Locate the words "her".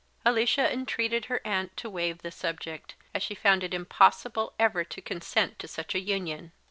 1.25-1.41